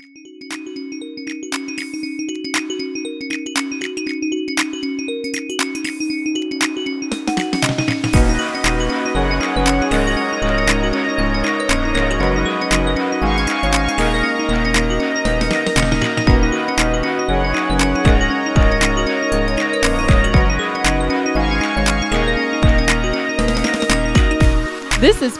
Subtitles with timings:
[0.00, 0.27] This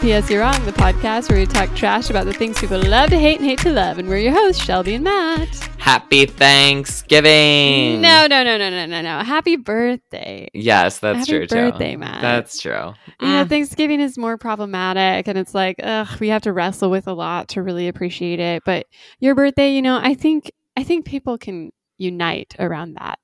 [0.00, 3.18] PS You're Wrong, the podcast where we talk trash about the things people love to
[3.18, 3.98] hate and hate to love.
[3.98, 5.48] And we're your hosts, Shelby and Matt.
[5.78, 8.00] Happy Thanksgiving.
[8.00, 9.18] No, no, no, no, no, no, no.
[9.24, 10.48] Happy birthday.
[10.54, 11.46] Yes, that's Happy true.
[11.48, 11.54] too.
[11.54, 12.22] birthday, Matt.
[12.22, 12.94] That's true.
[13.20, 13.44] Yeah.
[13.44, 17.48] Thanksgiving is more problematic, and it's like, ugh, we have to wrestle with a lot
[17.48, 18.62] to really appreciate it.
[18.64, 18.86] But
[19.18, 23.18] your birthday, you know, I think, I think people can unite around that.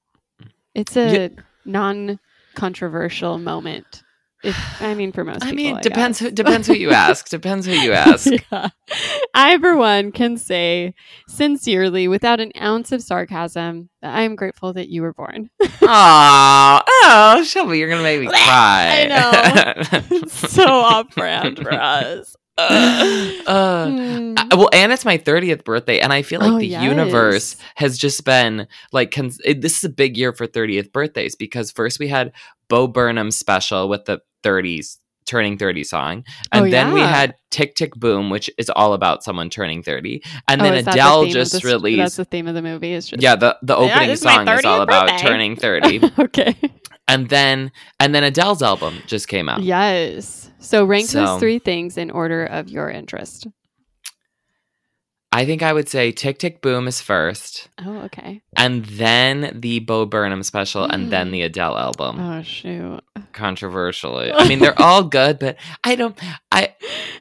[0.75, 1.31] It's a
[1.65, 4.03] non-controversial moment.
[4.45, 5.49] If, I mean, for most people.
[5.49, 6.19] I people, mean, I depends.
[6.19, 7.29] Who, depends who you ask.
[7.29, 8.27] Depends who you ask.
[8.53, 8.69] yeah.
[9.35, 10.95] I, for one, can say
[11.29, 15.51] sincerely, without an ounce of sarcasm, that I am grateful that you were born.
[15.83, 19.09] Aw, oh, Shelby, you're gonna make me cry.
[19.11, 20.21] I know.
[20.29, 22.37] so off brand for us.
[22.57, 24.35] Uh, Hmm.
[24.37, 26.83] I- well, and it's my 30th birthday, and I feel like Oh, the yes.
[26.85, 31.35] universe has just been like, cons- it, this is a big year for 30th birthdays
[31.35, 32.33] because first we had
[32.69, 37.75] Bo Burnham's special with the 30s turning 30 song, and Oh, then we had Tick
[37.77, 41.29] Tick Boom, which is all about someone turning 30, and Oh, then the Adele of
[41.31, 42.19] just That's released.
[42.19, 42.93] the theme of the movie.
[42.93, 45.27] Is just Yeah, the, the opening is song is all about birthday.
[45.27, 45.57] turning
[45.97, 46.11] 30.
[46.19, 46.55] okay.
[47.09, 49.63] and then and then Adele's album just came out.
[49.63, 50.51] Yes.
[50.59, 53.47] So rank So- those three things in order of your interest.
[55.35, 58.41] I think I would say Tick Tick Boom is first, Oh, okay.
[58.57, 61.33] and then the Bo Burnham special, and then Mm.
[61.33, 62.21] the Adele album.
[62.21, 63.01] Oh shoot.
[63.33, 66.17] Controversially, I mean they're all good, but I don't.
[66.53, 66.75] I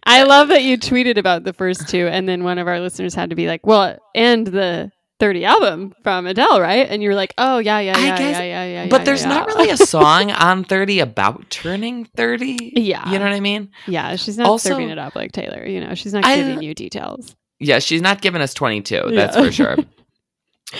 [0.06, 3.14] I love that you tweeted about the first two, and then one of our listeners
[3.16, 7.34] had to be like, "Well, and the 30 album from Adele, right?" And you're like,
[7.38, 9.30] "Oh yeah, yeah, yeah, guess- yeah, yeah, yeah." but yeah, there's yeah.
[9.30, 12.73] not really a song on thirty about turning thirty.
[12.75, 13.09] Yeah.
[13.12, 13.69] you know what I mean.
[13.88, 15.66] Yeah, she's not Also- serving it up like Taylor.
[15.66, 17.35] You know, she's not I- giving you details.
[17.63, 19.03] Yeah, she's not giving us twenty two.
[19.12, 19.78] That's for sure.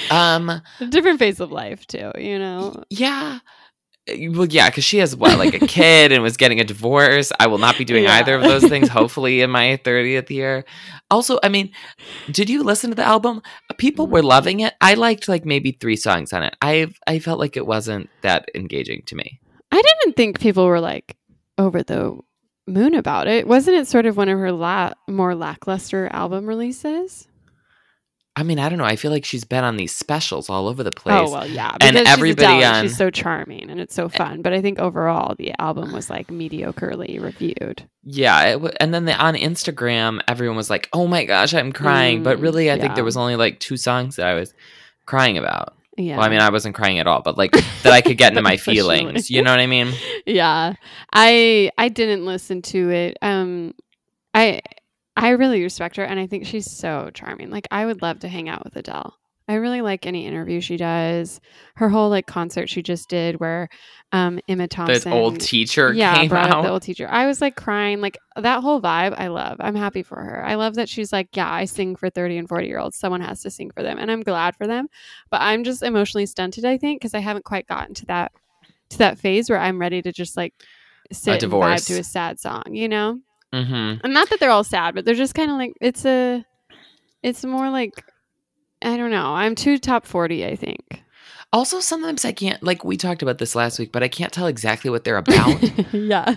[0.10, 0.50] Um.
[0.50, 2.12] A different phase of life too.
[2.18, 2.84] You know.
[2.90, 3.40] Yeah.
[4.32, 7.32] Well, yeah, because she has what, like a kid and was getting a divorce.
[7.40, 8.16] I will not be doing Yeah.
[8.16, 10.66] either of those things, hopefully, in my 30th year.
[11.10, 11.72] Also, I mean,
[12.30, 13.42] did you listen to the album?
[13.78, 14.74] People were loving it.
[14.82, 16.56] I liked like maybe three songs on it.
[16.62, 19.40] I I felt like it wasn't that engaging to me.
[19.72, 21.16] I didn't think people were like
[21.58, 22.18] over the
[22.68, 23.48] moon about it.
[23.48, 27.28] Wasn't it sort of one of her la- more lackluster album releases?
[28.36, 28.84] I mean, I don't know.
[28.86, 31.16] I feel like she's been on these specials all over the place.
[31.20, 31.78] Oh well, yeah.
[31.80, 34.42] And everybody she's on- she's so charming and it's so fun.
[34.42, 37.88] But I think overall the album was like mediocrely reviewed.
[38.04, 41.72] Yeah, it w- and then the, on Instagram, everyone was like, "Oh my gosh, I'm
[41.72, 44.52] crying," but Mm, really, I think there was only like two songs that I was
[45.06, 45.76] crying about.
[45.98, 46.18] Yeah.
[46.18, 48.42] Well, I mean, I wasn't crying at all, but like that I could get into
[48.52, 49.30] my feelings.
[49.30, 49.94] You know what I mean?
[50.26, 50.74] yeah.
[51.14, 53.18] I I didn't listen to it.
[53.22, 53.74] Um
[54.34, 54.62] I
[55.16, 57.50] I really respect her and I think she's so charming.
[57.52, 59.16] Like I would love to hang out with Adele.
[59.48, 61.42] I really like any interview she does.
[61.76, 63.68] Her whole like concert she just did where
[64.12, 66.62] um Emma Thompson The old teacher yeah, came brought up out.
[66.64, 67.08] the old teacher.
[67.10, 69.16] I was like crying, like that whole vibe.
[69.18, 69.58] I love.
[69.60, 70.46] I'm happy for her.
[70.46, 72.98] I love that she's like, yeah, I sing for 30 and 40 year olds.
[72.98, 74.88] Someone has to sing for them, and I'm glad for them.
[75.30, 76.64] But I'm just emotionally stunted.
[76.64, 78.32] I think because I haven't quite gotten to that
[78.92, 80.54] to that phase where I'm ready to just like
[81.12, 83.20] sit and vibe to a sad song, you know.
[83.52, 86.46] hmm And not that they're all sad, but they're just kind of like it's a,
[87.22, 88.04] it's more like.
[88.84, 89.34] I don't know.
[89.34, 91.04] I'm too top 40, I think.
[91.52, 94.48] Also, sometimes I can't like we talked about this last week, but I can't tell
[94.48, 95.62] exactly what they're about.
[95.94, 96.36] yeah.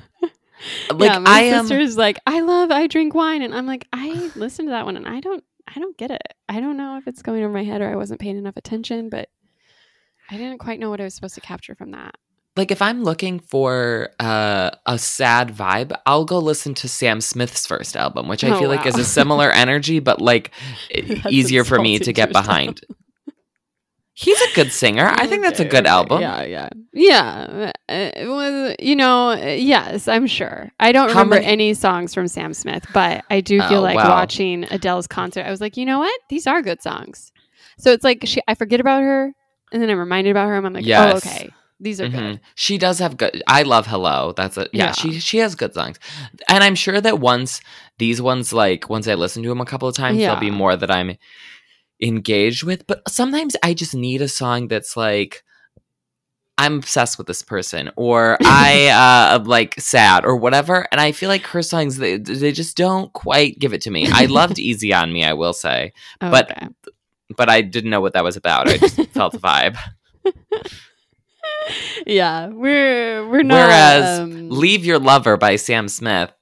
[0.90, 1.66] like yeah, my I am.
[1.96, 5.08] like, I love, I drink wine, and I'm like, I listened to that one, and
[5.08, 6.34] I don't, I don't get it.
[6.48, 9.08] I don't know if it's going over my head or I wasn't paying enough attention,
[9.08, 9.30] but
[10.30, 12.16] I didn't quite know what I was supposed to capture from that.
[12.56, 17.66] Like if I'm looking for uh, a sad vibe, I'll go listen to Sam Smith's
[17.66, 20.50] first album, which I Oh, feel like is a similar energy, but like
[21.30, 22.80] easier for me to get behind.
[24.18, 25.06] He's a good singer.
[25.06, 25.90] I think that's a good okay.
[25.90, 26.22] album.
[26.22, 27.70] Yeah, yeah, yeah.
[27.86, 30.70] Uh, It was, you know, uh, yes, I'm sure.
[30.80, 33.82] I don't How remember many- any songs from Sam Smith, but I do feel Oh,
[33.82, 34.08] like wow.
[34.08, 35.44] watching Adele's concert.
[35.44, 36.18] I was like, you know what?
[36.30, 37.30] These are good songs.
[37.78, 39.34] So it's like she, I forget about her,
[39.70, 42.20] and then I'm reminded about her, and I'm like, oh, okay, these are good.
[42.38, 42.40] Mhm.
[42.54, 43.42] She does have good.
[43.46, 44.32] I love Hello.
[44.36, 44.92] That's a yeah, Yeah.
[44.92, 45.98] She she has good songs,
[46.48, 47.60] and I'm sure that once
[47.98, 50.76] these ones like once I listen to them a couple of times, there'll be more
[50.76, 51.16] that I'm
[52.00, 52.86] engaged with.
[52.86, 55.42] But sometimes I just need a song that's like
[56.58, 58.86] I'm obsessed with this person or I
[59.34, 62.76] uh am like sad or whatever and I feel like her songs they, they just
[62.76, 64.08] don't quite give it to me.
[64.10, 65.92] I loved Easy on Me, I will say.
[66.20, 66.48] But-
[67.36, 68.68] But I didn't know what that was about.
[68.68, 69.76] I just felt the vibe.
[72.06, 73.54] yeah, we're we're not.
[73.54, 76.32] Whereas um, Leave Your Lover by Sam Smith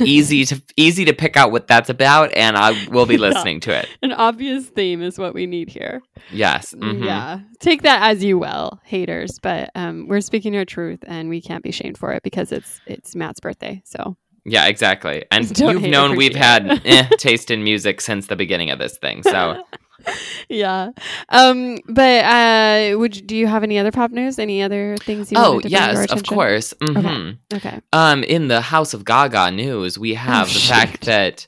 [0.00, 3.20] easy to easy to pick out what that's about and I will be Yeah.
[3.28, 3.88] listening to it.
[4.02, 6.02] an obvious theme is what we need here.
[6.32, 6.74] Yes.
[6.76, 7.04] mhm.
[7.04, 9.38] Yeah, take that as you will, haters.
[9.40, 12.80] But um, we're speaking our truth, and we can't be shamed for it because it's
[12.86, 13.82] it's Matt's birthday.
[13.84, 15.24] So Yeah, exactly.
[15.30, 18.98] And Don't you've known we've had eh, taste in music since the beginning of this
[18.98, 19.22] thing.
[19.22, 19.62] So
[20.48, 20.90] yeah.
[21.28, 24.38] Um, but uh, would you, do you have any other pop news?
[24.38, 25.38] Any other things you?
[25.38, 26.74] Oh wanted to bring yes, of course.
[26.80, 27.38] Mhm.
[27.54, 27.80] Okay.
[27.92, 31.46] Um, in the House of Gaga news, we have the fact that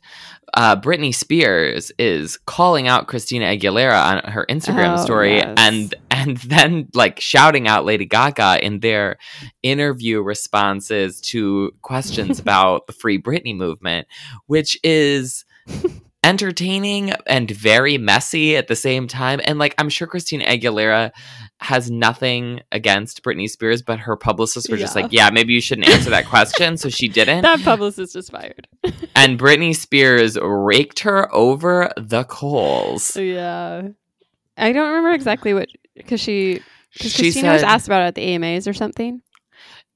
[0.57, 5.55] uh, Britney Spears is calling out Christina Aguilera on her Instagram Oh, story, yes.
[5.59, 9.17] and and then like shouting out Lady Gaga in their
[9.65, 14.07] interview responses to questions about the Free Britney movement,
[14.47, 15.45] which is
[16.25, 19.41] entertaining and very messy at the same time.
[19.45, 21.13] And like, I'm sure Christina Aguilera
[21.61, 25.89] has nothing against Britney Spears, but her publicists were just like, yeah, maybe you shouldn't
[25.89, 26.79] answer that question.
[26.79, 27.43] So she didn't.
[27.43, 28.67] That publicist is fired.
[29.15, 33.15] and Britney Spears raked her over the coals.
[33.17, 33.89] yeah.
[34.57, 36.63] I don't remember exactly what because she
[36.93, 39.21] because Christina was asked about it at the AMAs or something.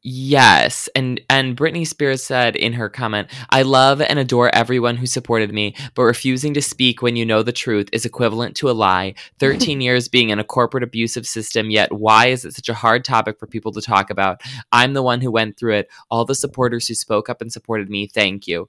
[0.03, 5.07] Yes, and and Britney Spears said in her comment, "I love and adore everyone who
[5.07, 8.73] supported me, but refusing to speak when you know the truth is equivalent to a
[8.73, 9.15] lie.
[9.41, 13.05] 13 years being in a corporate abusive system, yet why is it such a hard
[13.05, 14.41] topic for people to talk about?
[14.71, 15.89] I'm the one who went through it.
[16.13, 18.69] All the supporters who spoke up and supported me, thank you."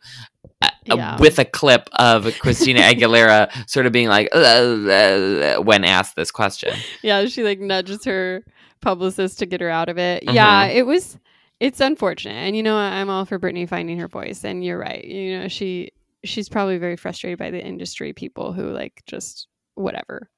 [0.63, 1.17] Uh, Yeah.
[1.19, 6.15] with a clip of Christina Aguilera sort of being like "Uh, uh, uh," when asked
[6.15, 6.73] this question.
[7.03, 8.43] Yeah, she like nudges her
[8.81, 10.23] publicist to get her out of it.
[10.23, 10.75] Yeah, Mhm.
[10.75, 11.17] it was
[11.59, 12.35] it's unfortunate.
[12.35, 15.03] And you know, I'm all for Britney finding her voice and you're right.
[15.03, 15.91] You know, she
[16.23, 20.29] she's probably very frustrated by the industry people who like just whatever.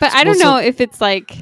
[0.00, 1.32] But I don't so- know if it's like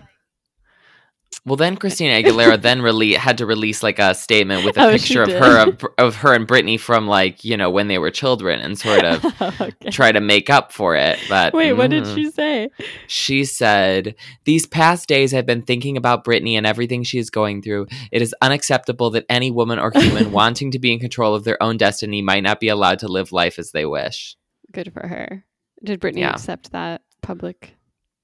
[1.46, 4.90] Well, then Christina Aguilera then rele- had to release like a statement with a Oh,
[4.92, 8.10] picture of her of, of her and Britney from like you know when they were
[8.10, 9.24] children and sort of
[9.60, 9.90] okay.
[9.90, 11.18] try to make up for it.
[11.30, 12.68] But Wait, what did mm, she say?
[13.06, 17.62] She said, "These past days, I've been thinking about Britney and everything she is going
[17.62, 17.86] through.
[18.12, 21.60] It is unacceptable that any woman or human wanting to be in control of their
[21.62, 24.36] own destiny might not be allowed to live life as they wish."
[24.72, 25.44] Good for her.
[25.82, 26.32] Did Britney Yeah.
[26.32, 27.74] accept that public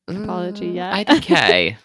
[0.09, 1.07] Apology Mm, yet?
[1.09, 1.77] IDK.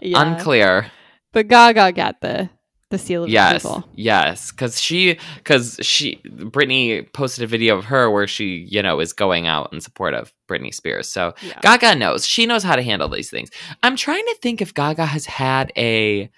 [0.00, 0.20] Yeah.
[0.22, 0.90] Unclear.
[1.32, 2.50] But Gaga got the
[2.90, 3.88] the seal of Yes, approval.
[3.94, 9.00] yes, because she, because she, Britney posted a video of her where she, you know,
[9.00, 11.08] is going out in support of Britney Spears.
[11.08, 11.58] So Yeah.
[11.62, 12.26] Gaga knows.
[12.26, 13.48] She knows how to handle these things.
[13.82, 16.28] I'm trying to think if Gaga has had a,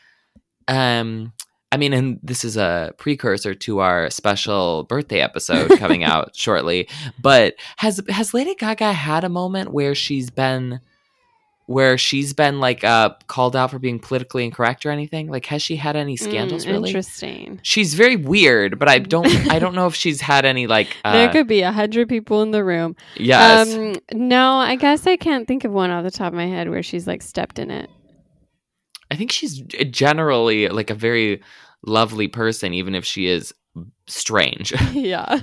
[0.68, 1.32] um,
[1.72, 6.88] I mean, and this is a precursor to our special birthday episode coming out shortly.
[7.20, 10.78] But has has Lady Gaga had a moment where she's been,
[11.66, 15.28] where she's been like uh called out for being politically incorrect or anything?
[15.28, 16.64] Like, has she had any scandals?
[16.64, 16.90] Mm, really?
[16.90, 17.60] Interesting.
[17.62, 21.12] She's very weird, but I don't I don't know if she's had any like uh,
[21.12, 22.96] there could be a hundred people in the room.
[23.16, 23.74] yes.
[23.74, 26.70] Um, no, I guess I can't think of one off the top of my head
[26.70, 27.90] where she's like stepped in it.
[29.10, 31.42] I think she's generally like a very
[31.86, 33.54] lovely person even if she is
[34.06, 34.72] strange.
[34.92, 35.40] yeah.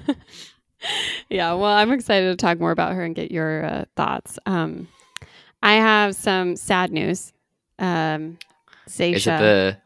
[1.30, 1.54] yeah.
[1.54, 4.40] Well, I'm excited to talk more about her and get your uh, thoughts.
[4.46, 4.88] Um,
[5.62, 7.34] I have some sad news.
[7.80, 8.38] Um,
[8.88, 9.78] Zaysha, the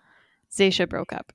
[0.52, 1.34] Zaysha broke up.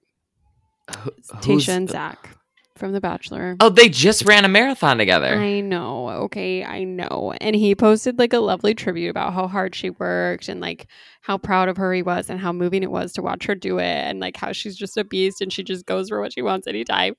[0.98, 2.36] who's Tayshia and Zac
[2.76, 3.56] from The Bachelor.
[3.60, 5.34] Oh, they just ran a marathon together.
[5.38, 6.08] I know.
[6.24, 7.34] Okay, I know.
[7.40, 10.86] And he posted like a lovely tribute about how hard she worked and like
[11.20, 13.78] how proud of her he was and how moving it was to watch her do
[13.78, 16.42] it and like how she's just a beast and she just goes for what she
[16.42, 17.14] wants anytime.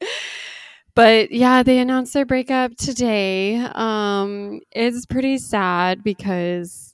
[0.95, 3.55] But yeah, they announced their breakup today.
[3.57, 6.90] Um it's pretty sad because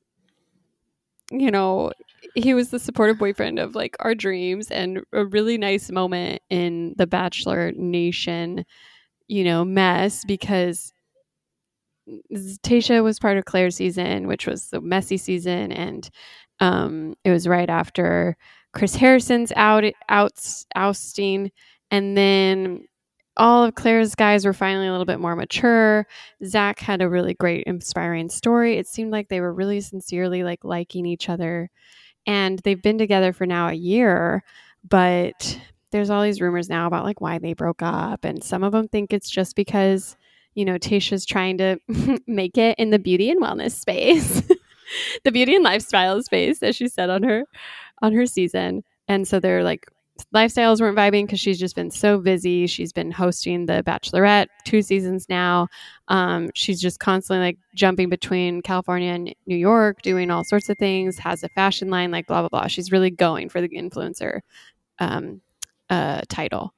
[1.32, 1.92] you know,
[2.36, 6.94] he was the supportive boyfriend of like our dreams and a really nice moment in
[6.98, 8.66] the Bachelor Nation,
[9.28, 10.94] you know, mess because
[12.64, 16.10] Tayshia was part of Clare's season, which was the messy season, and
[16.60, 18.38] um, it was right after
[18.74, 21.52] Chris Harrison's out outs ousting,
[21.92, 22.86] and then
[23.38, 26.08] all of Clare's guys were finally a little bit more mature.
[26.46, 28.78] Zac had a really great, inspiring story.
[28.78, 31.70] It seemed like they were really sincerely like liking each other,
[32.26, 34.44] and they've been together for now a year,
[34.88, 35.60] but
[35.92, 38.88] there's all these rumors now about like why they broke up, and some of them
[38.88, 40.18] think it's just because
[40.58, 41.78] you know, Tayshia's trying to
[42.28, 44.42] make it in the beauty and wellness space,
[45.24, 47.44] the beauty and lifestyle space, as she said on her
[48.02, 48.84] on her season.
[49.08, 49.86] And so they're like
[50.34, 52.68] lifestyles weren't vibing because she's just been so busy.
[52.68, 55.68] She's been hosting the Bachelorette two seasons now.
[56.08, 60.78] Um, she's just constantly like jumping between California and New York, doing all sorts of
[60.78, 61.18] things.
[61.20, 62.68] Has a fashion line, like blah blah blah.
[62.68, 64.42] She's really going for the influencer
[65.00, 65.42] um,
[65.90, 66.74] uh, title.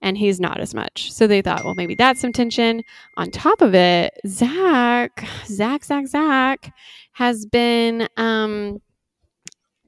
[0.00, 1.12] And he's not as much.
[1.12, 2.84] So they thought, well, maybe that's some tension.
[3.16, 6.72] On top of it, Zac, Zac, Zac, Zac
[7.12, 8.80] has been um,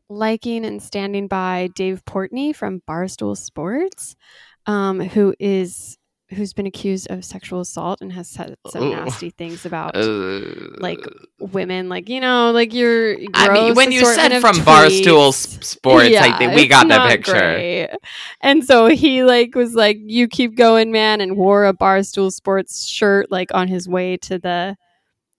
[0.08, 4.16] liking and standing by Dave Portnoy from Barstool Sports,
[4.66, 5.96] um, who is
[6.30, 8.90] who's been accused of sexual assault and has said some Ooh.
[8.90, 10.42] nasty things about Uh,
[10.78, 10.98] like
[11.40, 13.16] women, like you know, like your.
[13.32, 15.58] I mean, when you said from Barstool tweets.
[15.58, 17.32] S- Sports, I think we got the picture.
[17.32, 17.88] great.
[18.42, 22.84] And so he like was like, "You keep going, man," and wore a Barstool Sports
[22.86, 24.76] shirt like on his way to the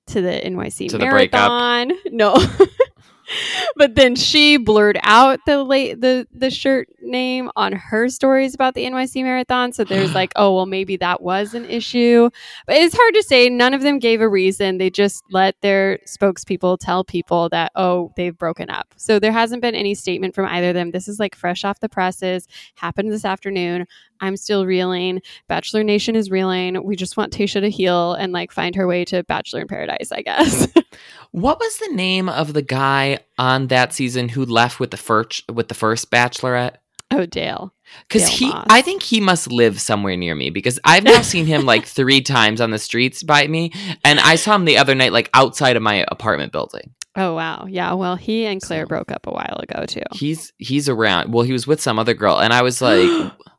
[0.08, 1.92] to the NYC To the marathon.
[2.12, 2.36] No.
[3.76, 8.74] but then she blurred out the late the the shirt name on her stories about
[8.74, 9.72] the NYC marathon.
[9.72, 12.30] So there's like, oh well, maybe that was an issue.
[12.68, 13.50] But it's hard to say.
[13.50, 14.78] None of them gave a reason.
[14.78, 18.94] They just let their spokespeople tell people that oh they've broken up.
[18.98, 20.92] So there hasn't been any statement from either of them.
[20.92, 22.48] This is like fresh off the presses.
[22.76, 23.86] Happened this afternoon.
[24.22, 25.22] I'm still reeling.
[25.48, 26.84] Bachelor Nation is reeling.
[26.84, 30.12] We just want Tayshia to heal and like find her way to Bachelor in Paradise,
[30.12, 30.68] I guess.
[31.32, 35.50] What was the name of the guy on that season who left with the first
[35.50, 36.78] with the first Bachelorette?
[37.12, 37.74] oh, Dale.
[38.08, 38.68] Because he, Moss.
[38.70, 42.22] I think he must live somewhere near me because I've now seen him like three
[42.22, 43.72] times on the streets by me,
[44.04, 46.94] and I saw him the other night like outside of my apartment building.
[47.16, 47.94] Oh wow, yeah.
[47.94, 50.04] Well, he and Clare So- broke up a while ago too.
[50.12, 51.34] He's he's around.
[51.34, 53.08] Well, he was with some other girl, and I was like,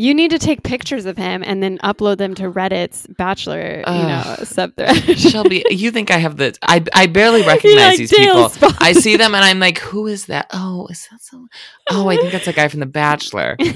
[0.00, 4.02] You need to take pictures of him and then upload them to Reddit's Bachelor, you
[4.08, 5.18] know, subthread.
[5.30, 6.56] Shelby, you think I have the?
[6.62, 8.48] I I barely recognize like, these "Dale people.
[8.48, 10.46] Spot." I see them and I'm like, who is that?
[10.54, 11.50] Oh, is that someone?
[11.90, 13.56] Oh, I think that's a guy from The Bachelor.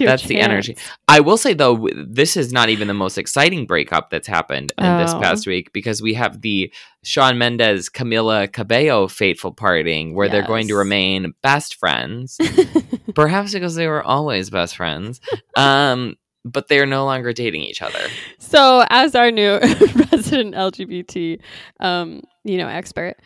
[0.00, 0.78] That's the energy.
[1.08, 4.98] I will say though, this is not even the most exciting breakup that's happened in
[4.98, 5.20] this Oh.
[5.20, 6.72] past week because we have the
[7.02, 12.38] Shawn Mendes Camila Cabello fateful parting where they're going to remain best friends,
[13.14, 15.20] perhaps because they were always best friends.
[15.60, 18.00] Um, but they are no longer dating each other.
[18.38, 19.58] So, as our new
[20.12, 21.40] resident LGBT,
[21.80, 23.16] um, you know, expert,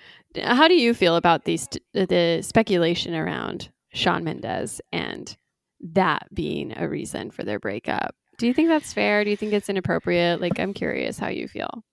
[0.43, 5.37] how do you feel about these the speculation around Shawn Mendes and
[5.81, 8.15] that being a reason for their breakup?
[8.39, 9.23] Do you think that's fair?
[9.23, 10.41] Do you think it's inappropriate?
[10.41, 11.85] Like, I'm curious how you feel.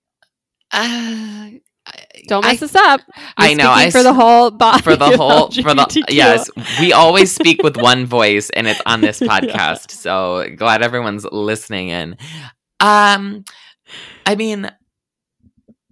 [0.72, 1.50] Uh,
[2.28, 3.02] Don't I- mess this up.
[3.38, 6.04] I You're know, speaking I for the whole body for the whole for the LGBTQ.
[6.10, 11.26] yes we always speak with one voice and it's on this podcast so glad everyone's
[11.32, 12.16] listening in
[12.80, 13.44] um
[14.26, 14.70] i mean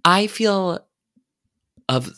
[0.04, 0.78] i feel
[1.90, 2.08] of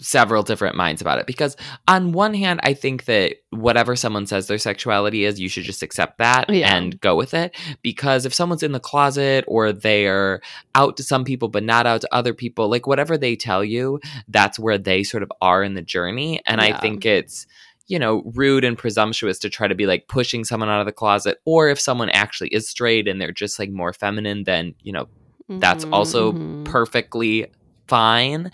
[0.00, 1.26] several different minds about it.
[1.26, 1.56] Because
[1.88, 5.82] on one hand i think that whatever someone says their sexuality is you should just
[5.82, 6.74] accept that Yeah.
[6.74, 7.54] and go with it.
[7.82, 10.40] Because if someone's in the closet or they're
[10.74, 14.00] out to some people but not out to other people like whatever they tell you
[14.28, 16.40] that's where they sort of are in the journey.
[16.46, 17.46] And i think it's
[17.88, 20.92] you know rude and presumptuous to try to be like pushing someone out of the
[20.92, 21.38] closet.
[21.44, 25.08] Or if someone actually is straight and they're just like more feminine then you know
[25.48, 26.64] that's Mhm, also mhm.
[26.64, 27.46] perfectly
[27.88, 28.50] fine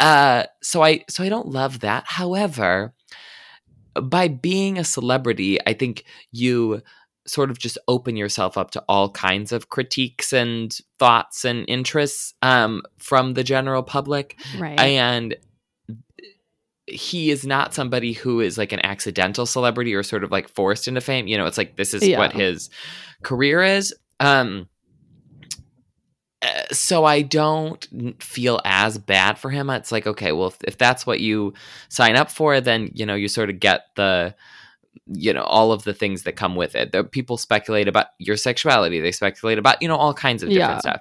[0.00, 2.92] uh so i so i don't love that however
[4.02, 6.80] by being a celebrity i think you
[7.26, 12.32] sort of just open yourself up to all kinds of critiques and thoughts and interests
[12.42, 14.78] um from the general public right.
[14.80, 15.36] and
[16.86, 20.88] he is not somebody who is like an accidental celebrity or sort of like forced
[20.88, 22.18] into fame you know it's like this is Yeah.
[22.18, 22.70] what his
[23.22, 24.68] career is um
[26.70, 27.88] so i don't
[28.22, 29.70] feel as bad for him.
[29.70, 31.54] It's like okay well if, if that's what you
[31.88, 34.34] sign up for then you know you sort of get the
[35.06, 36.92] you know all of the things that come with it.
[36.92, 39.00] The people speculate about your sexuality.
[39.00, 40.78] They speculate about you know all kinds of different Yeah.
[40.80, 41.00] stuff.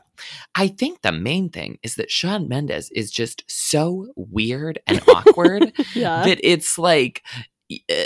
[0.56, 5.74] I think the main thing is that shawn mendes is just so weird and awkward
[5.94, 6.24] yeah.
[6.24, 7.24] that it's like
[7.92, 8.04] uh,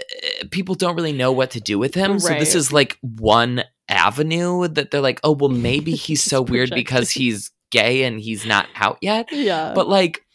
[0.49, 2.19] people don't really know what to do with him.
[2.19, 6.71] So this is like one avenue that they're like oh well maybe he's so weird
[6.73, 9.73] because he's gay and he's not out yet yeah.
[9.73, 10.25] but like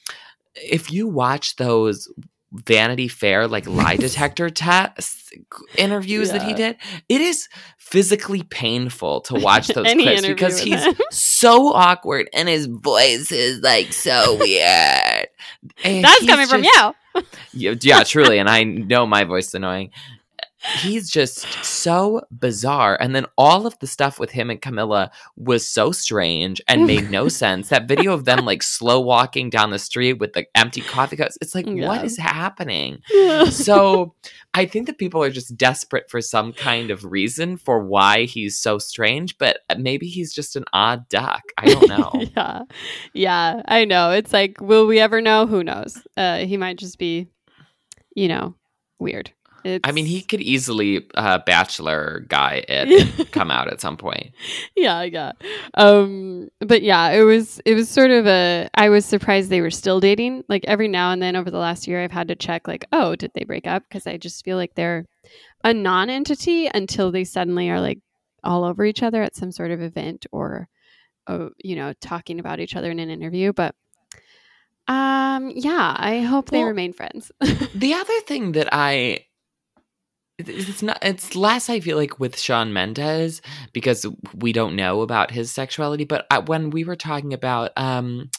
[0.55, 2.09] if you watch those
[2.53, 5.31] vanity fair like lie detector tests
[5.77, 6.77] interviews that he did
[7.09, 10.95] it is physically painful to watch those clips because he's him.
[11.11, 15.27] so awkward and his voice is like so weird
[15.85, 16.95] And That's coming from you.
[17.53, 18.39] yeah, yeah, truly.
[18.39, 19.91] And I know my voice is annoying.
[20.79, 22.97] He's just so bizarre.
[23.01, 27.11] And then all of the stuff with him and Camila was so strange and made
[27.11, 27.69] no sense.
[27.69, 31.39] That video of them like slow walking down the street with the empty coffee cups.
[31.41, 31.87] It's like, Yeah.
[31.87, 32.99] what is happening?
[33.51, 34.15] So
[34.55, 38.59] I think that people are just desperate for some kind of reason for why he's
[38.59, 41.43] so strange, but maybe he's just an odd duck.
[41.59, 42.11] I don't know.
[42.37, 42.63] yeah.
[43.13, 44.11] Yeah, I know.
[44.11, 45.47] It's like, will we ever know?
[45.47, 46.03] Who knows?
[46.17, 47.29] Uh, he might just be,
[48.15, 48.55] you know,
[48.99, 49.33] weird.
[49.67, 54.33] It's, I mean, he could easily uh, bachelor guy it come out at some point.
[54.77, 55.33] yeah, yeah.
[55.75, 58.69] Um, but yeah, it was it was sort of a.
[58.75, 60.45] I was surprised they were still dating.
[60.49, 63.17] Like every now and then over the last year, I've had to check, like, oh,
[63.17, 63.83] did they break up?
[63.89, 65.07] Because I just feel like they're
[65.65, 67.99] a non-entity until they suddenly are like
[68.45, 70.69] all over each other at some sort of event or,
[71.27, 73.53] uh, you know, talking about each other in an interview.
[73.53, 73.75] But
[74.89, 77.33] um, yeah, I hope they Well- remain friends.
[77.75, 79.26] The other thing that I
[80.39, 83.41] it's not it's less I feel like with Shawn Mendes
[83.73, 88.31] because we don't know about his sexuality, but I, when we were talking about um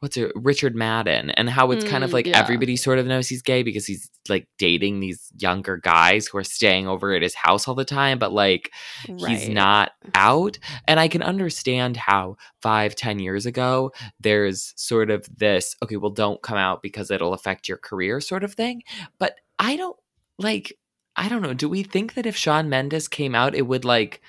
[0.00, 2.36] what's it Richard Madden and how it's kind of Mm, like yeah.
[2.40, 6.44] everybody sort of knows he's gay because he's like dating these younger guys who are
[6.44, 8.72] staying over at his house all the time, but like
[9.06, 10.58] he's not out.
[10.88, 16.10] And i can understand how five ten years ago there's sort of this okay well
[16.10, 18.82] don't come out because it'll affect your career sort of thing.
[19.20, 19.96] But i don't
[20.36, 20.72] like
[21.16, 24.20] i don't know do we think that if shawn mendes came out it would like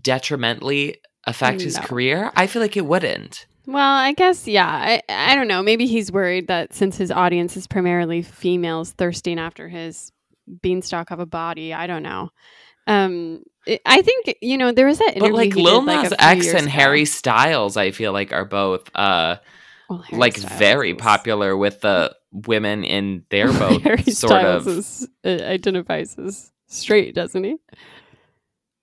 [0.00, 4.66] detrimentally affect his career i feel like it wouldn't Well, I guess yeah.
[4.68, 5.62] I I don't know.
[5.62, 10.12] Maybe he's worried that since his audience is primarily females thirsting after his
[10.60, 12.28] beanstalk of a body, I don't know.
[12.86, 15.32] Um, it- I think you know there was that interview.
[15.32, 16.68] but like lil did, like, nas x and ago.
[16.68, 19.36] harry styles i feel like are both uh
[20.12, 25.08] Like Styles very popular with the women in their boat Harry sort Styles of is,
[25.24, 27.56] uh, identifies as straight, doesn't he?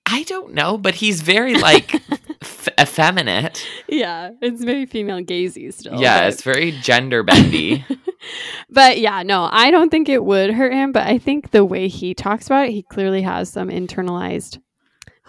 [0.06, 1.96] I don't know, but he's very like
[2.42, 3.66] f- effeminate.
[3.88, 6.02] Yeah, it's very female gazy still.
[6.02, 7.86] yeah, but- it's very gender bendy.
[8.70, 10.92] but yeah, no, I don't think it would hurt him.
[10.92, 14.60] But I think the way he talks about it, he clearly has some internalized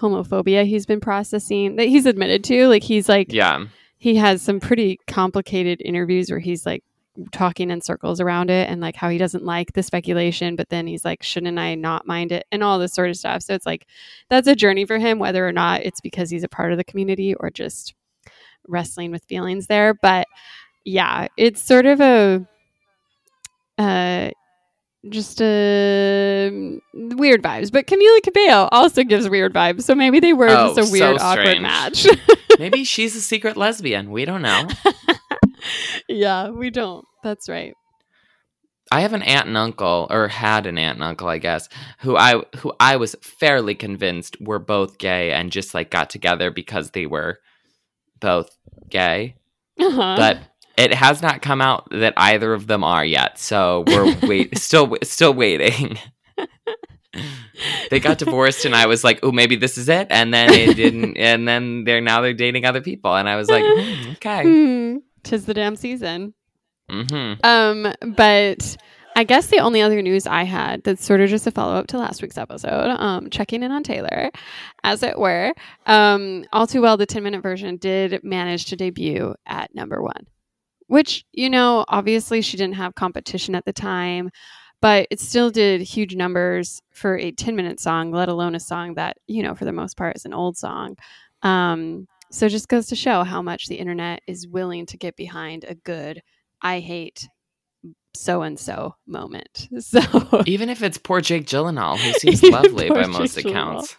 [0.00, 2.66] homophobia he's been processing that he's admitted to.
[2.66, 3.66] Like he's like yeah.
[4.02, 6.82] He has some pretty complicated interviews where he's like
[7.30, 10.88] talking in circles around it and like how he doesn't like the speculation, but then
[10.88, 12.44] he's like, shouldn't I not mind it?
[12.50, 13.42] And all this sort of stuff.
[13.44, 13.86] So it's like
[14.28, 16.84] that's a journey for him, whether or not it's because he's a part of the
[16.84, 17.94] community or just
[18.66, 19.94] wrestling with feelings there.
[19.94, 20.26] But
[20.84, 22.44] yeah, it's sort of a
[23.78, 24.30] uh
[25.10, 27.70] just a weird vibes.
[27.70, 29.82] But Camila Cabello also gives weird vibes.
[29.82, 32.04] So maybe they were Oh, just a weird, so awkward match.
[32.58, 34.10] Maybe she's a secret lesbian.
[34.10, 34.68] We don't know.
[36.08, 37.04] yeah, we don't.
[37.22, 37.74] That's right.
[38.90, 41.68] I have an aunt and uncle, or had an aunt and uncle, I guess,
[42.00, 46.50] who I who I was fairly convinced were both gay and just like got together
[46.50, 47.38] because they were
[48.20, 48.50] both
[48.90, 49.36] gay.
[49.80, 50.16] Uh-huh.
[50.16, 50.40] But
[50.76, 53.38] it has not come out that either of them are yet.
[53.38, 55.98] So we're wait still still waiting.
[57.90, 60.76] they got divorced and I was like, "Oh, maybe this is it." And then it
[60.76, 64.42] didn't and then they're now they're dating other people and I was like, "Hmm, "Okay."
[64.42, 66.34] Hmm, tis the damn season.
[66.90, 67.44] Mhm.
[67.44, 68.76] Um, but
[69.14, 71.86] I guess the only other news I had that's sort of just a follow up
[71.88, 74.30] to last week's episode, um, checking in on Taylor,
[74.84, 75.52] as it were.
[75.86, 80.26] Um, all too well, the 10 minute version did manage to debut at number one,
[80.86, 84.30] which, you know, obviously she didn't have competition at the time,
[84.82, 88.94] but it still did huge numbers for a 10 minute song, let alone a song
[88.94, 90.96] that, you know, for the most part is an old song.
[91.42, 95.16] Um, so it just goes to show how much the internet is willing to get
[95.16, 96.22] behind a good
[96.60, 97.26] I hate
[98.14, 99.68] so and so moment.
[99.80, 100.00] So
[100.46, 103.50] Even if it's poor Jake Gyllenhaal, who seems lovely by Jake most Gyllenhaal.
[103.50, 103.96] accounts.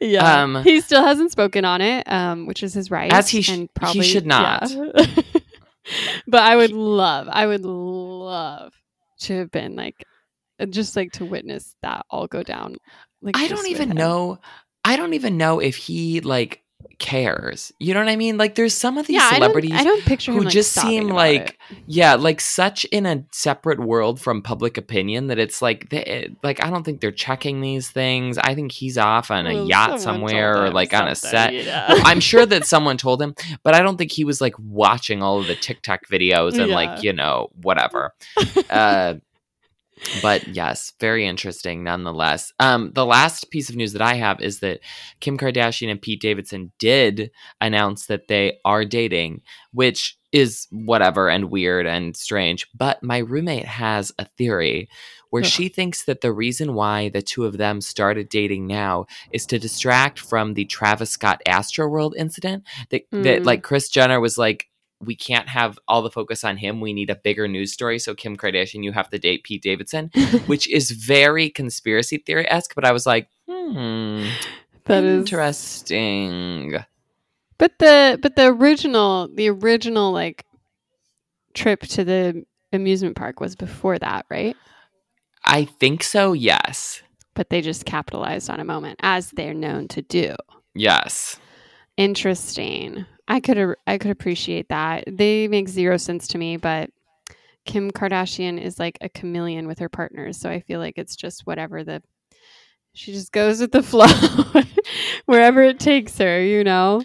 [0.00, 3.12] yeah, Um, he still hasn't spoken on it, um, which is his right.
[3.12, 4.70] As he sh- and he probably should not.
[4.70, 5.06] yeah.
[6.26, 8.72] but I would love, I would love
[9.20, 10.04] to have been like,
[10.60, 12.76] uh, just like to witness that all go down.
[13.22, 13.96] Like I don't even him.
[13.96, 14.38] know.
[14.84, 16.62] I don't even know if he like
[16.98, 17.72] cares.
[17.78, 18.36] You know what I mean?
[18.38, 20.52] Like there's some of these Yeah, I don't, celebrities I don't picture who him like,
[20.52, 21.78] just seem like it.
[21.86, 26.62] yeah, like such in a separate world from public opinion that it's like they, like
[26.64, 28.36] I don't think they're checking these things.
[28.38, 31.52] I think he's off on a Well, yacht somewhere or like on a set.
[31.88, 35.40] I'm sure that someone told him, but I don't think he was like watching all
[35.40, 36.74] of the TikTok videos and Yeah.
[36.74, 38.12] like, you know, whatever.
[38.70, 39.14] uh
[40.22, 42.52] but yes, very interesting nonetheless.
[42.58, 44.80] Um, the last piece of news that I have is that
[45.20, 47.30] Kim Kardashian and Pete Davidson did
[47.60, 52.66] announce that they are dating, which is whatever and weird and strange.
[52.74, 54.88] But my roommate has a theory
[55.30, 55.48] where Ugh.
[55.48, 59.58] she thinks that the reason why the two of them started dating now is to
[59.58, 62.64] distract from the Travis Scott Astroworld incident.
[62.90, 63.44] That, that Mm.
[63.46, 64.67] like Kris Jenner was like,
[65.00, 66.80] we can't have all the focus on him.
[66.80, 67.98] We need a bigger news story.
[67.98, 70.10] So Kim Kardashian, you have to date Pete Davidson,
[70.46, 72.74] which is very conspiracy theory esque.
[72.74, 74.26] But I was like, hmm,
[74.84, 76.76] that is interesting.
[77.58, 80.44] But the but the original the original like
[81.54, 84.56] trip to the amusement park was before that, right?
[85.44, 86.32] I think so.
[86.34, 87.02] Yes,
[87.34, 90.34] But they just capitalized on a moment as they're known to do.
[90.74, 91.38] yes.
[91.96, 93.06] Interesting.
[93.28, 95.04] I could I could appreciate that.
[95.06, 96.90] They make zero sense to me, but
[97.66, 101.46] Kim Kardashian is like a chameleon with her partners, so I feel like it's just
[101.46, 102.02] whatever the
[102.94, 104.06] she just goes with the flow
[105.26, 107.04] wherever it takes her, you know?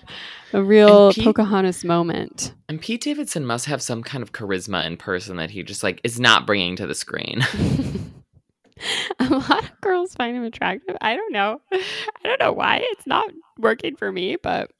[0.54, 2.54] A real Pete- Pocahontas moment.
[2.70, 6.00] And Pete Davidson must have some kind of charisma in person that he just like
[6.04, 7.46] is not bringing to the screen.
[9.20, 10.96] a lot of girls find him attractive.
[11.02, 11.62] I don't know.
[11.72, 11.84] I
[12.24, 14.72] don't know why it's not working for me, but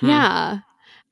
[0.00, 0.08] Hmm.
[0.08, 0.58] yeah.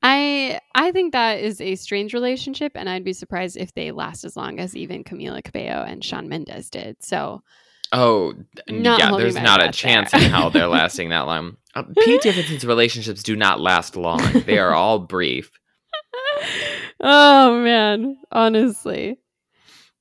[0.03, 4.25] I I think that is a strange relationship and I'd be surprised if they last
[4.25, 7.03] as long as even Camila Cabello and Shawn Mendes did.
[7.03, 7.43] So
[7.93, 8.35] Oh,
[8.67, 9.13] yeah.
[9.17, 10.21] There's not a chance there.
[10.23, 11.57] in hell they're lasting that long.
[11.75, 14.21] Uh, Pete Davidson's relationships do not last long.
[14.47, 15.51] They are all brief.
[17.01, 19.19] Oh man, honestly.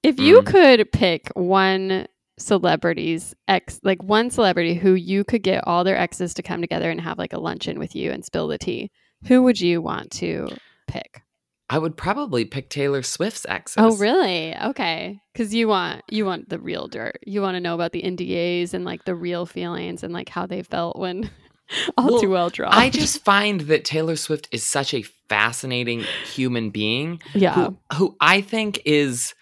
[0.04, 0.46] If you Mm.
[0.46, 2.08] could pick one
[2.44, 6.90] celebrity's ex like one celebrity who you could get all their exes to come together
[6.90, 8.92] and have like a luncheon with you and spill the tea,
[9.28, 10.48] who would you want to
[10.88, 11.22] pick?
[11.70, 13.78] I would probably pick Taylor Swift's exes.
[13.78, 14.56] Oh, really?
[14.56, 15.20] Okay.
[15.34, 17.20] Cuz you want you want the real dirt.
[17.26, 20.46] You want to know about the NDAs and like the real feelings and like how
[20.46, 21.30] they felt when
[21.98, 22.76] all Well, too well dropped.
[22.76, 27.54] I just find that Taylor Swift is such a fascinating human being yeah.
[27.54, 29.34] who, who I think is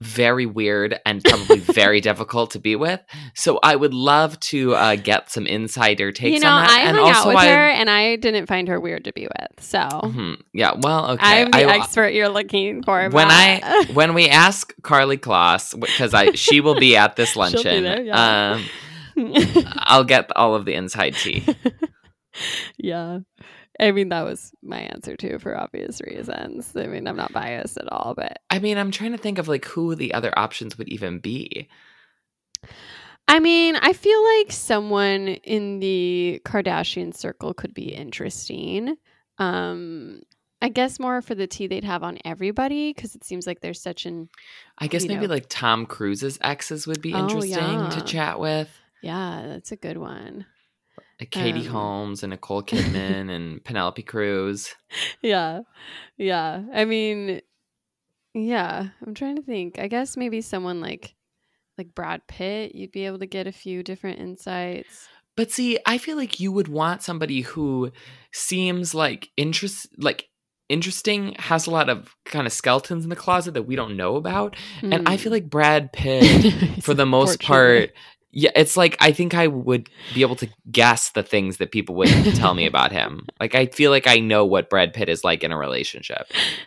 [0.00, 3.00] very weird and probably very difficult to be with.
[3.34, 6.70] So I would love to uh, get some insider takes You know, on that.
[6.70, 9.22] I and hung out with I, her and I didn't find her weird to be
[9.26, 9.64] with.
[9.64, 10.40] So Mhm.
[10.54, 11.42] Yeah, well, okay.
[11.42, 13.08] I'm the I- expert you're looking for.
[13.10, 13.26] when.
[13.28, 17.82] I when we ask Karlie Kloss because I she will be at this luncheon.
[17.82, 18.54] there, yeah.
[18.54, 18.64] Um,
[19.78, 21.44] I'll get all of the inside tea.
[22.78, 23.18] yeah.
[23.80, 26.72] I mean, that was my answer too, for obvious reasons.
[26.76, 29.46] I mean, I'm not biased at all, but I mean, I'm trying to think of
[29.48, 31.68] like who the other options would even be.
[33.28, 38.96] I mean, I feel like someone in the Kardashian circle could be interesting.
[39.38, 40.22] Um,
[40.60, 43.80] I guess more for the tea they'd have on everybody because it seems like there's
[43.80, 44.28] such an
[44.78, 45.32] I guess maybe know.
[45.34, 47.88] like Tom Cruise's exes would be Oh, interesting yeah.
[47.90, 48.68] to chat with.
[49.02, 50.46] yeah, that's a good one.
[51.26, 51.72] Katie Um.
[51.72, 54.74] Holmes and Nicole Kidman and Penelope Cruz.
[55.22, 55.60] Yeah,
[56.16, 56.62] yeah.
[56.72, 57.40] I mean,
[58.34, 58.88] yeah.
[59.06, 59.78] I'm trying to think.
[59.78, 61.14] I guess maybe someone like
[61.76, 62.74] like Brad Pitt.
[62.74, 65.08] You'd be able to get a few different insights.
[65.36, 67.92] But see, I feel like you would want somebody who
[68.32, 70.28] seems like interest like
[70.68, 74.16] interesting, has a lot of kind of skeletons in the closet that we don't know
[74.16, 74.56] about.
[74.82, 77.92] And I feel like Brad Pitt, for the most part,
[78.38, 81.96] yeah, it's like I think I would be able to guess the things that people
[81.96, 83.26] would tell me about him.
[83.40, 86.26] Like I feel like I know what Brad Pitt is like in a relationship.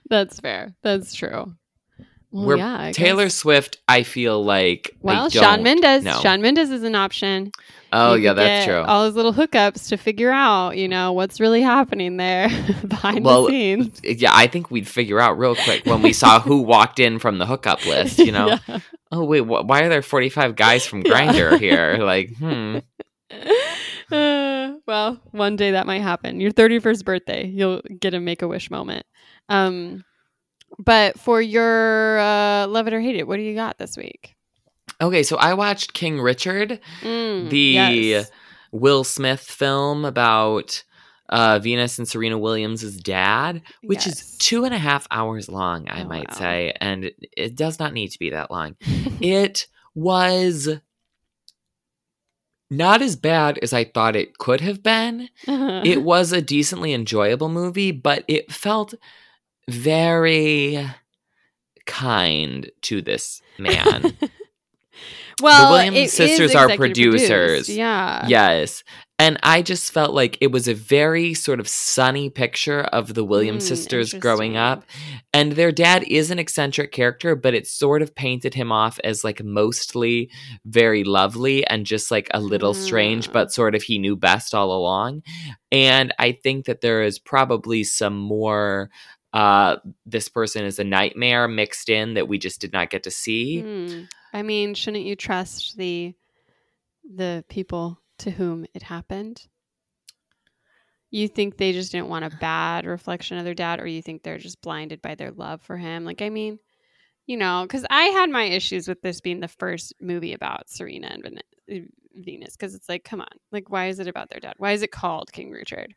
[0.10, 0.74] that's fair.
[0.84, 1.54] That's true.
[2.32, 6.04] Where yeah, Taylor guess- Swift, I feel like Well, Shawn Mendes.
[6.06, 6.20] know.
[6.22, 7.52] Shawn Mendes is an option.
[7.94, 8.80] Oh You yeah, that's true.
[8.80, 12.48] All his little hookups to figure out, you know, what's really happening there
[12.88, 14.00] behind Well, the scenes.
[14.22, 17.38] yeah, I think we'd figure out real quick when we saw who walked in from
[17.38, 18.18] the hookup list.
[18.20, 18.80] You know, Yeah.
[19.12, 21.12] oh wait, wh- why are there forty five guys from Yeah.
[21.34, 21.98] Grindr here?
[22.00, 22.78] Like, hmm.
[24.12, 26.40] Uh, well, one day that might happen.
[26.42, 29.06] Your 31st birthday, you'll get a make a wish moment.
[29.48, 30.04] Um,
[30.80, 34.36] but for your uh, love it or hate it, what do you got this week?
[35.02, 38.32] Okay, so I watched King Richard, Mm, the yes.
[38.72, 40.84] Will Smith film about
[41.30, 44.22] uh, Venus and Serena Williams' dad, which Yes.
[44.22, 46.38] is two and a half hours long, I Oh, might wow.
[46.38, 48.76] say, and it, it does not need to be that long.
[49.22, 50.70] it was
[52.70, 55.30] not as bad as I thought it could have been.
[55.84, 58.94] It was a decently enjoyable movie, but it felt
[59.72, 60.86] very
[61.86, 64.18] kind to this man.
[65.42, 67.30] Well, the Williams sisters are producers.
[67.66, 68.28] produced, Yeah.
[68.28, 68.84] Yes.
[69.18, 73.24] And I just felt like it was a very sort of sunny picture of the
[73.24, 74.84] Williams Mm, sisters growing up.
[75.34, 79.24] And their dad is an eccentric character, but it sort of painted him off as
[79.24, 80.30] like mostly
[80.66, 83.34] very lovely and just like a little strange, Mm.
[83.34, 85.24] but sort of he knew best all along.
[85.72, 88.92] And I think that there is probably some more
[89.34, 93.12] uh this person is a nightmare mixed in that we just did not get to
[93.12, 93.62] see.
[93.62, 94.02] Hmm.
[94.34, 96.14] I mean, shouldn't you trust the
[97.16, 99.48] the people to whom it happened?
[101.10, 104.24] You think they just didn't want a bad reflection of their dad, or you think
[104.24, 106.06] they're just blinded by their love for him?
[106.06, 106.58] Like, I mean,
[107.26, 111.08] you know, because I had my issues with this being the first movie about Serena
[111.08, 111.24] and
[111.68, 114.54] Ven- Venus, because it's like, come on, like, why is it about their dad?
[114.58, 115.94] Why is it called King Richard?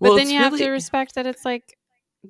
[0.00, 1.76] But Well, then you have to respect that it's like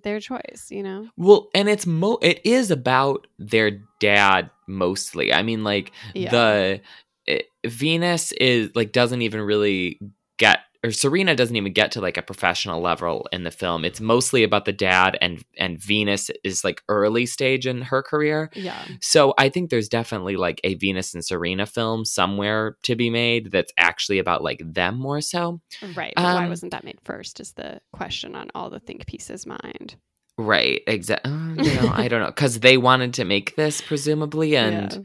[0.02, 1.08] their choice, you know?
[1.16, 5.32] Well, and it's mo it is about their dad mostly.
[5.32, 6.30] I mean, like Yeah.
[6.30, 6.80] the
[7.26, 10.00] it, Venus is like doesn't even really
[10.38, 13.84] get or Serena doesn't even get to like a professional level in the film.
[13.84, 18.50] It's mostly about the dad and and Venus is like early stage in her career.
[18.54, 18.84] yeah.
[19.00, 23.52] So I think there's definitely like a Venus and Serena film somewhere to be made
[23.52, 25.60] that's actually about like them more so.
[25.94, 26.12] Right.
[26.16, 29.46] But why Um, wasn't that made first is the question on all the think pieces
[29.46, 29.96] mind.
[30.38, 31.30] Right, exactly.
[31.30, 34.98] you know, I don't know cuz they wanted to make this presumably and Yeah.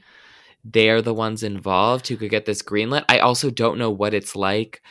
[0.63, 3.05] they're the ones involved who could get this greenlit.
[3.09, 4.81] I also don't know what it's like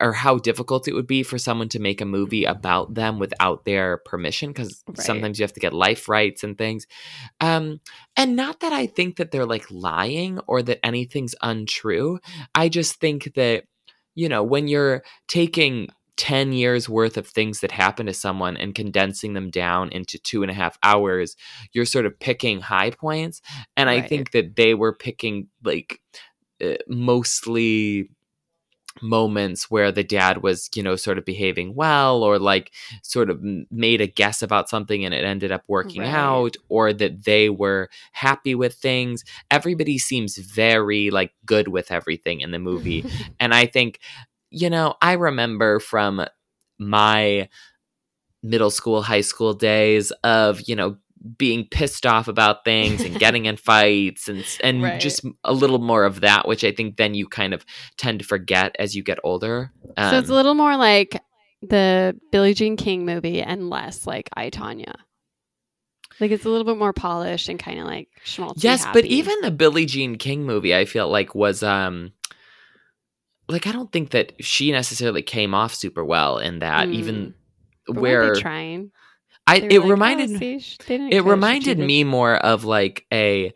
[0.00, 3.64] or how difficult it would be for someone to make a movie about them without
[3.64, 4.98] their permission because Right.
[4.98, 6.86] sometimes you have to get life rights and things.
[7.40, 7.80] Um,
[8.16, 12.18] and not that I think that they're like lying or that anything's untrue.
[12.54, 13.64] I just think that,
[14.14, 18.74] you know, when you're taking 10 years worth of things that happen to someone and
[18.74, 21.36] condensing them down into two and a half hours,
[21.72, 23.42] you're sort of picking high points.
[23.76, 26.00] And I think that they were picking like
[26.64, 28.08] uh, mostly
[29.02, 33.40] moments where the dad was you know sort of behaving well or like sort of
[33.70, 36.12] made a guess about something and it ended up working Right.
[36.12, 42.40] out or that they were happy with things everybody seems very like good with everything
[42.40, 43.06] in the movie
[43.40, 44.00] and I think,
[44.50, 46.24] you know, I remember from
[46.78, 47.48] my
[48.42, 50.96] middle school, high school days of, you know,
[51.38, 55.00] being pissed off about things and getting in fights and and Right.
[55.00, 57.64] just a little more of that, which I think then you kind of
[57.96, 59.72] tend to forget as you get older.
[60.10, 61.20] so it's a Um, little more like
[61.62, 64.94] the Billie Jean King movie and less like I Tonya.
[66.20, 68.64] Like it's a little bit more polished and kind of like schmaltzy.
[68.64, 72.12] yes, but even the Billie Jean King movie, I feel like was um
[73.48, 77.34] like I don't think that she necessarily came off super well in that, even
[77.86, 78.90] But where trying?
[79.46, 83.52] I it like, reminded "Oh, see, they didn't it reminded me more of like a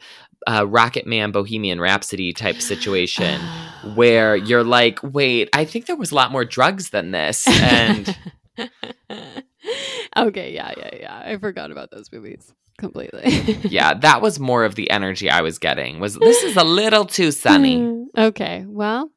[0.49, 3.41] uh, Rocket Man Bohemian Rhapsody type situation
[3.95, 7.47] where you're like, wait, I think there was a lot more drugs than this.
[7.47, 8.17] And
[10.17, 11.23] okay, yeah, yeah, yeah.
[11.25, 13.31] I forgot about those movies completely.
[13.69, 16.01] yeah, that was more of the energy I was getting.
[16.01, 18.07] Was this is a little too sunny.
[18.17, 19.11] okay, well,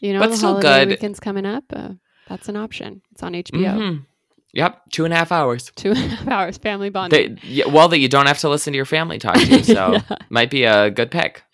[0.00, 0.88] you know, But the still holiday good.
[0.90, 1.64] weekend's coming up.
[1.72, 1.90] Uh,
[2.28, 3.02] that's an option.
[3.12, 3.74] It's on HBO.
[3.78, 4.06] Mhm.
[4.54, 5.70] Yep, two and a half hours.
[5.76, 7.34] Two and a half hours, family bonding.
[7.34, 9.62] They, yeah, well, that you don't have to listen to your family talk to, you,
[9.62, 10.16] so Yeah.
[10.30, 11.44] might be a good pick.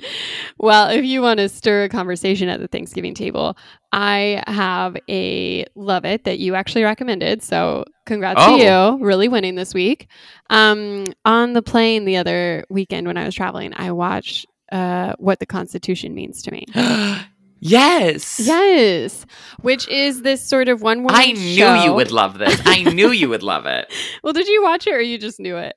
[0.58, 3.56] Well, if you want to stir a conversation at the Thanksgiving table,
[3.92, 7.42] I have a love it that you actually recommended.
[7.42, 8.56] So congrats Oh.
[8.56, 8.62] to
[8.98, 10.06] you, really winning this week.
[10.50, 15.40] Um, on the plane the other weekend when I was traveling, I watched uh, What
[15.40, 16.64] the Constitution Means to Me.
[17.60, 18.40] yes.
[18.40, 19.26] Yes,
[19.60, 21.14] which is this sort of one woman.
[21.14, 22.60] I knew you would love this.
[22.64, 23.92] I knew you would love it.
[24.22, 25.74] Well, did you watch it or you just knew it?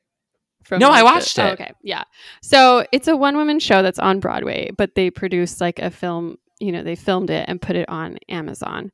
[0.63, 1.53] From No, I watched oh, it.
[1.53, 2.03] okay, yeah.
[2.41, 6.37] So it's a one woman show that's on Broadway, but they produced like a film.
[6.59, 8.91] You know, they filmed it and put it on Amazon.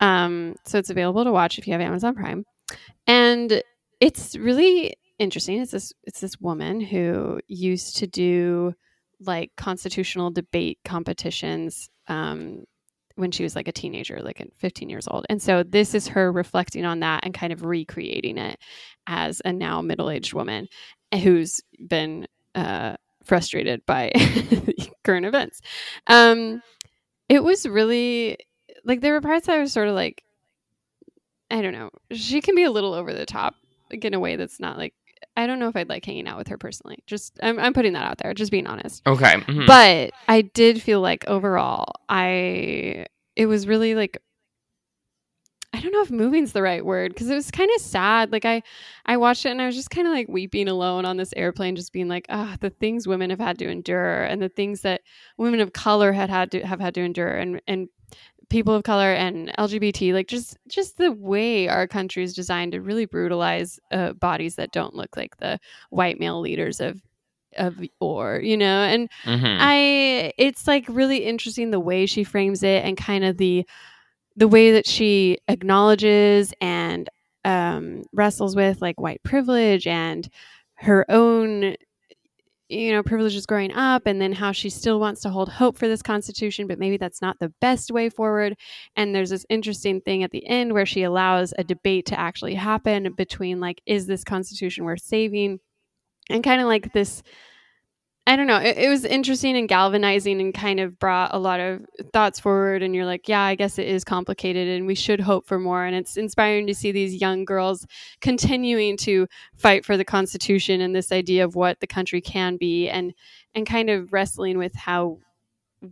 [0.00, 2.44] Um, so it's available to watch if you have Amazon Prime,
[3.06, 3.62] and
[4.00, 5.60] it's really interesting.
[5.60, 8.74] It's this it's this woman who used to do
[9.20, 12.64] like constitutional debate competitions um,
[13.16, 15.26] when she was like a teenager, like at 15 years old.
[15.28, 18.58] And so this is her reflecting on that and kind of recreating it
[19.06, 20.68] as a now middle aged woman
[21.22, 24.10] who's been uh, frustrated by
[25.04, 25.60] current events.
[26.06, 26.62] Um,
[27.28, 28.38] it was really
[28.84, 30.22] like there were parts I was sort of like,
[31.50, 33.54] I don't know, she can be a little over the top,
[33.90, 34.94] like in a way that's not like.
[35.36, 36.98] I don't know if I'd like hanging out with her personally.
[37.06, 39.02] Just I'm, I'm putting that out there, just being honest.
[39.06, 39.34] Okay.
[39.34, 39.66] mhm.
[39.66, 43.06] But I did feel like overall, I
[43.36, 44.18] it was really like
[45.74, 48.30] I don't know if moving's the right word because it was kind of sad.
[48.30, 48.62] Like I,
[49.06, 51.76] I watched it and I was just kind of like weeping alone on this airplane,
[51.76, 55.00] just being like, ah, the things women have had to endure and the things that
[55.38, 57.88] women of color had had to have had to endure, and and
[58.52, 62.80] people of color and LGBT, like just just the way our country is designed to
[62.80, 65.58] really brutalize uh, bodies that don't look like the
[65.90, 67.00] white male leaders of
[67.58, 69.58] of or you know and Mhm.
[69.60, 73.66] i it's like really interesting the way she frames it and kind of the
[74.36, 77.10] the way that she acknowledges and
[77.44, 80.30] um wrestles with like white privilege and
[80.76, 81.74] her own
[82.72, 85.88] you know privileges growing up and then how she still wants to hold hope for
[85.88, 88.56] this constitution but maybe that's not the best way forward.
[88.96, 92.54] And there's this interesting thing at the end where she allows a debate to actually
[92.54, 95.60] happen between like is this constitution worth saving?
[96.30, 97.22] And kind of like this
[98.26, 101.58] i don't know it, it was interesting and galvanizing and kind of brought a lot
[101.60, 105.20] of thoughts forward and you're like yeah i guess it is complicated and we should
[105.20, 107.86] hope for more and it's inspiring to see these young girls
[108.20, 112.88] continuing to fight for the constitution and this idea of what the country can be
[112.88, 113.12] and
[113.54, 115.18] and kind of wrestling with how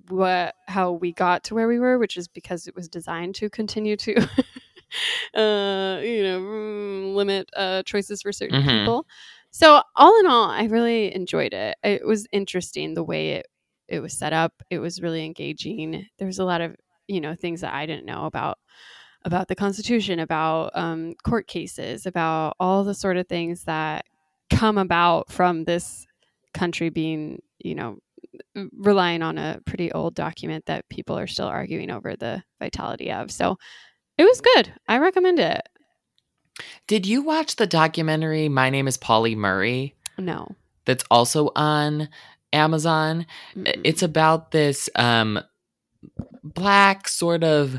[0.09, 3.51] what how we got to where we were which is because it was designed to
[3.51, 4.15] continue to
[5.35, 8.67] uh you know mm, limit uh choices for certain Mhm.
[8.67, 9.07] people
[9.51, 11.77] so all in all i really enjoyed it.
[11.83, 13.47] It was interesting the way it
[13.89, 14.53] it was set up.
[14.71, 16.07] It was really engaging.
[16.19, 16.77] There was a lot of
[17.09, 18.59] you know things that i didn't know about
[19.25, 24.05] about the constitution about um, court cases about all the sort of things that
[24.49, 26.07] come about from this
[26.55, 27.99] country being you know
[28.77, 33.31] relying on a pretty old document that people are still arguing over the vitality of.
[33.31, 33.57] So
[34.19, 34.73] it was good.
[34.89, 35.63] I recommend it
[36.87, 42.09] Did you watch the documentary My Name is Pauli Murray no that's also on
[42.53, 43.27] Amazon?
[43.55, 43.81] Mm-mm.
[43.85, 45.41] It's about this um
[46.43, 47.79] black sort of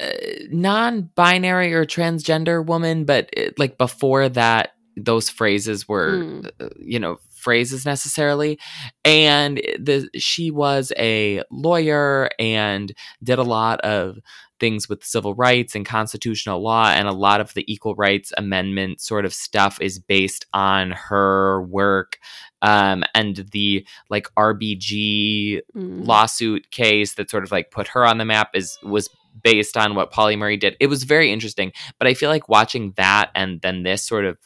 [0.00, 0.06] uh,
[0.50, 6.50] non-binary or transgender woman but it, like before that those phrases were Mm.
[6.60, 8.58] uh, you know phrases necessarily
[9.04, 14.18] and the she was a lawyer and did a lot of
[14.60, 19.00] things with civil rights and constitutional law and a lot of the equal rights amendment
[19.00, 22.18] sort of stuff is based on her work
[22.62, 26.06] um, and the like rbg Mm.
[26.06, 29.08] lawsuit case that sort of like put her on the map is was
[29.42, 30.76] based on what Pauli Murray did.
[30.80, 34.36] It was very interesting, but I feel like watching that and then this sort of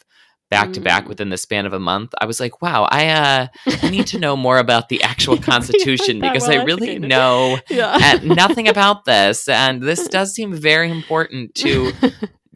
[0.57, 1.09] back to back Mm.
[1.09, 3.47] within the span of a month, I was like, wow, I uh
[3.85, 7.09] I need to know more about the actual constitution because well I really educated.
[7.15, 11.93] know yeah uh, nothing about this and this does seem very important to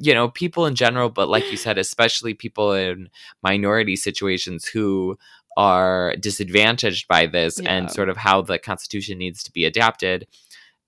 [0.07, 3.09] you know people in general but like you said especially people in
[3.43, 5.17] minority situations who
[5.57, 7.73] are disadvantaged by this Yeah.
[7.73, 10.27] and sort of how the constitution needs to be adapted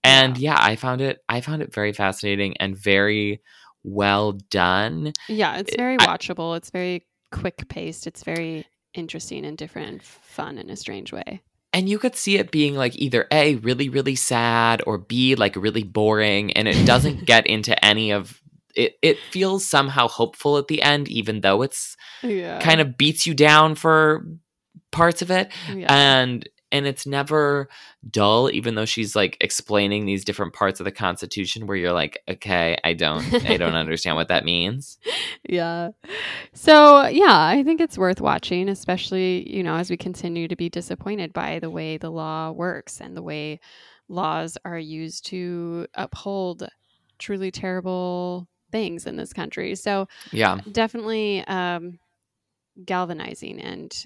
[0.04, 0.56] and yeah.
[0.70, 3.40] i found it i found it very fascinating and very
[3.84, 6.56] well done Yeah, it's very I- watchable.
[6.56, 8.06] It's very quick paced.
[8.06, 11.40] It's very interesting and different and fun in a strange way.
[11.72, 15.54] and you could see it being like either a really really sad or b like
[15.54, 18.40] really boring and it doesn't get into any of
[18.74, 22.58] it it feels somehow hopeful at the end even though it's Yeah.
[22.60, 24.26] kind of beats you down for
[24.90, 25.86] parts of it yeah.
[25.94, 27.68] and and it's never
[28.10, 32.22] dull even though she's like explaining these different parts of the constitution where you're like
[32.28, 34.98] okay i don't i don't understand what that means
[35.44, 35.90] yeah.
[36.52, 40.68] So, yeah, I think it's worth watching, especially, you know, as we continue to be
[40.68, 43.60] disappointed by the way the law works and the way
[44.08, 46.68] laws are used to uphold
[47.18, 49.74] truly terrible things in this country.
[49.74, 51.98] So, yeah definitely um,
[52.84, 54.04] galvanizing and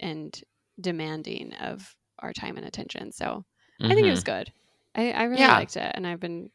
[0.00, 0.42] and
[0.80, 3.12] demanding of our time and attention.
[3.12, 3.44] So
[3.80, 4.52] I think it was good.
[4.94, 5.56] I, I really Yeah.
[5.56, 6.50] liked it, and I've been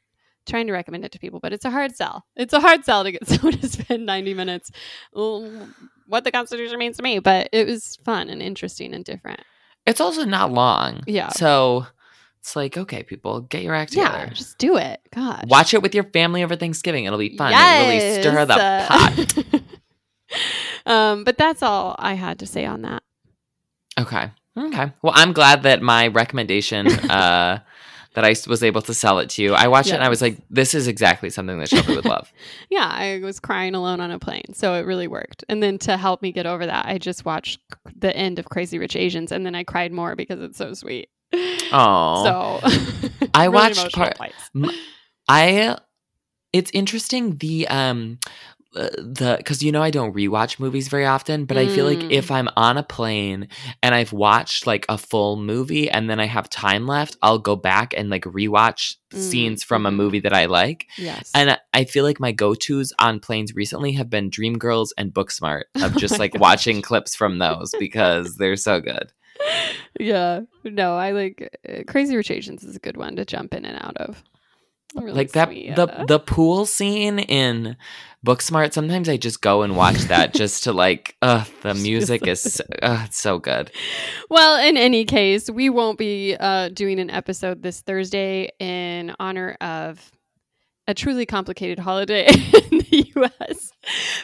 [0.46, 2.26] trying to recommend it to people, but it's a hard sell.
[2.36, 4.72] It's a hard sell to get someone to spend ninety minutes.
[5.12, 9.42] What the Constitution means to me, but it was fun and interesting and different.
[9.86, 11.30] it's also not long Yeah.
[11.30, 11.86] so
[12.40, 15.02] it's like okay people get your act together Yeah, just do it.
[15.14, 18.56] God, watch it with your family over thanksgiving it'll be fun and really stir the
[18.56, 18.88] Yes.
[18.88, 19.62] pot
[20.86, 23.04] um, but that's all I had to say on that.
[24.00, 24.32] Okay.
[24.58, 24.92] Okay.
[25.02, 27.60] Well, I'm glad that my recommendation uh
[28.18, 29.54] that I was able to sell it to you.
[29.54, 32.34] I watched it and I was like, this is exactly something that Shelby would love.
[32.68, 35.44] Yeah, I was crying alone on a plane, so it really worked.
[35.50, 37.60] And then to help me get over that, I just watched
[37.96, 41.10] the end of Crazy Rich Asians, and then I cried more because it's so sweet.
[41.32, 42.24] Oh.
[42.24, 44.18] So I really watched part-.
[45.30, 45.78] I
[46.54, 48.18] it's interesting the um
[48.74, 52.12] the because you know I don't rewatch movies very often, but I feel like Mm.
[52.12, 53.48] if I'm on a plane
[53.82, 57.56] and I've watched like a full movie and then I have time left, I'll go
[57.56, 59.96] back and like rewatch Mm, scenes from a mhm.
[59.96, 60.86] movie that I like.
[60.98, 61.32] Yes.
[61.34, 65.64] And I- feel like my go tos on planes recently have been Dreamgirls and Booksmart
[65.76, 66.42] of Oh just my like gosh.
[66.42, 69.12] watching clips from those because they're so good.
[70.00, 70.42] yeah.
[70.64, 73.78] No, I like uh, Crazy Rich Asians is a good one to jump in and
[73.82, 74.24] out of.
[74.96, 76.06] Really like that sweet, the yeah.
[76.08, 77.76] the pool scene in
[78.26, 78.74] Booksmart.
[78.74, 81.16] Sometimes I just go and watch that just to like.
[81.22, 83.72] Uh, the music is so, uh, it's so good.
[84.30, 89.58] Well, in any case, we won't be uh, doing an episode this Thursday in honor
[89.60, 90.12] of
[90.88, 92.28] a truly complicated holiday
[92.72, 93.74] in the US,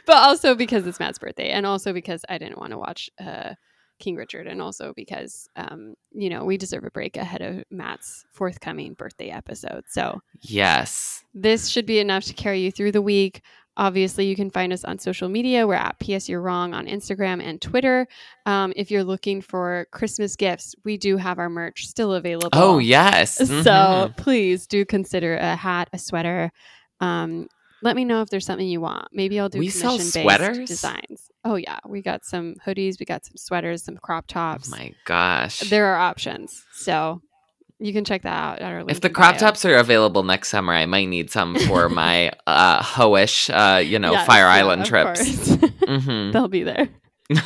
[0.06, 3.56] but also because it's Matt's birthday, and also because I didn't want to watch uh,
[4.00, 8.26] King Richard, and also because, um, you know, we deserve a break ahead of Matt's
[8.34, 9.84] forthcoming birthday episode.
[9.90, 11.24] So Yes.
[11.34, 13.42] this should be enough to carry you through the week.
[13.76, 15.66] Obviously, you can find us on social media.
[15.66, 18.08] We're at PS You're Wrong on Instagram and Twitter.
[18.46, 22.50] Um, if you're looking for Christmas gifts, we do have our merch still available.
[22.54, 23.36] Oh yes.
[23.38, 24.16] So Mhm.
[24.18, 26.52] please do consider a hat, a sweater.
[27.00, 27.48] Um,
[27.82, 29.08] let me know if there's something you want.
[29.12, 31.30] Maybe I'll do We sell commission based designs.
[31.46, 34.68] Oh yeah, we got some hoodies, we got some sweaters, some crop tops.
[34.72, 35.60] Oh my gosh.
[35.70, 37.22] there are options, so
[37.80, 39.40] you can check that out at our link if the crop bio.
[39.40, 44.00] tops are available next summer, I might need some for my uh hoish, uh, you
[44.00, 45.56] know, Yes, Fire yeah, Island trips.
[45.56, 45.72] course.
[45.88, 46.88] hmm They'll be there.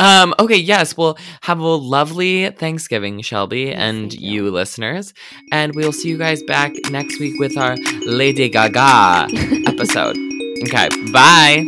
[0.00, 4.46] um okay yes well have a lovely thanksgiving shelby Yes, and you.
[4.46, 4.50] you.
[4.50, 5.14] listeners
[5.52, 9.28] and we'll see you guys back next week with our lady gaga
[9.66, 10.16] episode
[10.64, 11.64] okay bye